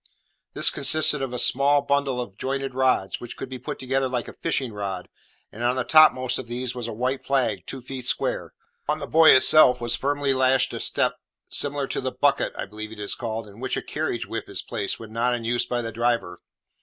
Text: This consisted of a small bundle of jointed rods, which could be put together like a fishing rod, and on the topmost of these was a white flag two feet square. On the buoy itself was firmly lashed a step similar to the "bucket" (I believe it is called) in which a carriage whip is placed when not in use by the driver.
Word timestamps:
This 0.55 0.71
consisted 0.71 1.21
of 1.21 1.31
a 1.31 1.37
small 1.37 1.83
bundle 1.83 2.19
of 2.19 2.35
jointed 2.35 2.73
rods, 2.73 3.21
which 3.21 3.37
could 3.37 3.49
be 3.49 3.59
put 3.59 3.77
together 3.77 4.09
like 4.09 4.27
a 4.27 4.33
fishing 4.33 4.73
rod, 4.73 5.07
and 5.51 5.61
on 5.63 5.75
the 5.75 5.83
topmost 5.83 6.39
of 6.39 6.47
these 6.47 6.73
was 6.73 6.87
a 6.87 6.91
white 6.91 7.23
flag 7.23 7.67
two 7.67 7.81
feet 7.81 8.05
square. 8.07 8.51
On 8.89 8.97
the 8.97 9.05
buoy 9.05 9.33
itself 9.33 9.79
was 9.79 9.95
firmly 9.95 10.33
lashed 10.33 10.73
a 10.73 10.79
step 10.79 11.17
similar 11.49 11.85
to 11.85 12.01
the 12.01 12.11
"bucket" 12.11 12.51
(I 12.57 12.65
believe 12.65 12.91
it 12.91 12.99
is 12.99 13.13
called) 13.13 13.47
in 13.47 13.59
which 13.59 13.77
a 13.77 13.81
carriage 13.83 14.25
whip 14.25 14.49
is 14.49 14.63
placed 14.63 14.99
when 14.99 15.13
not 15.13 15.35
in 15.35 15.43
use 15.43 15.67
by 15.67 15.83
the 15.83 15.91
driver. 15.91 16.41